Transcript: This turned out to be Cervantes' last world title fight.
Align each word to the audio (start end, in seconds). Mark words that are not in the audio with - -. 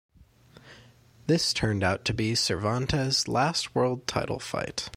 This 1.27 1.53
turned 1.53 1.83
out 1.83 2.05
to 2.05 2.13
be 2.15 2.33
Cervantes' 2.33 3.27
last 3.27 3.75
world 3.75 4.07
title 4.07 4.39
fight. 4.39 4.89